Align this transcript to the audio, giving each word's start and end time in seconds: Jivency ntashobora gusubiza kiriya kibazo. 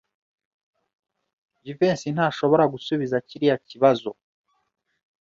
Jivency 1.63 2.07
ntashobora 2.15 2.63
gusubiza 2.73 3.15
kiriya 3.27 3.57
kibazo. 3.67 4.09